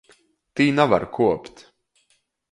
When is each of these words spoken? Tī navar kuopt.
Tī 0.59 0.65
navar 0.79 1.05
kuopt. 1.17 1.61